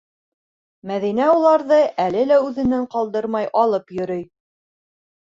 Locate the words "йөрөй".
3.99-4.25